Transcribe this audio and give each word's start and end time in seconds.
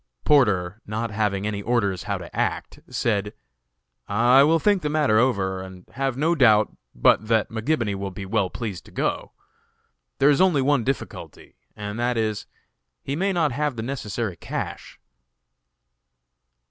Porter, 0.25 0.81
not 0.87 1.11
having 1.11 1.45
any 1.45 1.61
orders 1.61 2.05
how 2.05 2.17
to 2.17 2.35
act, 2.35 2.79
said: 2.89 3.33
"I 4.07 4.41
will 4.41 4.57
think 4.57 4.81
the 4.81 4.89
matter 4.89 5.19
over, 5.19 5.61
and 5.61 5.85
have 5.91 6.17
no 6.17 6.33
doubt 6.33 6.75
but 6.95 7.27
that 7.27 7.51
McGibony 7.51 7.93
will 7.93 8.09
be 8.09 8.25
well 8.25 8.49
pleased 8.49 8.85
to 8.85 8.91
go. 8.91 9.33
There 10.17 10.31
is 10.31 10.41
only 10.41 10.63
one 10.63 10.83
difficulty, 10.83 11.55
and 11.75 11.99
that 11.99 12.17
is, 12.17 12.47
he 13.03 13.15
may 13.15 13.31
not 13.31 13.51
have 13.51 13.75
the 13.75 13.83
necessary 13.83 14.35
cash." 14.37 14.99